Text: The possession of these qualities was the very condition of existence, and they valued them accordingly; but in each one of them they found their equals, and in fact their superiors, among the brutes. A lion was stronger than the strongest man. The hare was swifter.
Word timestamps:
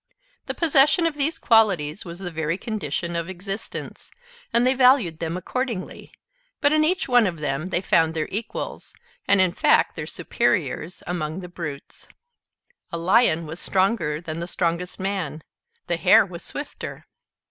The 0.47 0.55
possession 0.55 1.05
of 1.05 1.13
these 1.13 1.37
qualities 1.37 2.03
was 2.05 2.17
the 2.17 2.31
very 2.31 2.57
condition 2.57 3.15
of 3.15 3.29
existence, 3.29 4.09
and 4.51 4.65
they 4.65 4.73
valued 4.73 5.19
them 5.19 5.37
accordingly; 5.37 6.11
but 6.59 6.73
in 6.73 6.83
each 6.83 7.07
one 7.07 7.27
of 7.27 7.37
them 7.37 7.67
they 7.67 7.81
found 7.81 8.15
their 8.15 8.27
equals, 8.31 8.95
and 9.27 9.39
in 9.39 9.51
fact 9.51 9.95
their 9.95 10.07
superiors, 10.07 11.03
among 11.05 11.41
the 11.41 11.49
brutes. 11.49 12.07
A 12.91 12.97
lion 12.97 13.45
was 13.45 13.59
stronger 13.59 14.19
than 14.19 14.39
the 14.39 14.47
strongest 14.47 14.99
man. 14.99 15.43
The 15.85 15.97
hare 15.97 16.25
was 16.25 16.43
swifter. 16.43 17.05